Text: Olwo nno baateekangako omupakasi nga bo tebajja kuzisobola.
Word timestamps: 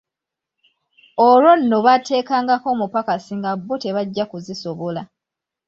Olwo 1.27 1.51
nno 1.59 1.77
baateekangako 1.85 2.67
omupakasi 2.75 3.33
nga 3.39 3.51
bo 3.65 3.75
tebajja 3.81 4.23
kuzisobola. 4.31 5.01